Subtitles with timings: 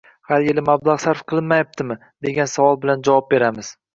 [0.27, 3.73] har yili mablag‘ sarf qilinmayaptimi?»– degan savol bilan javob beramiz.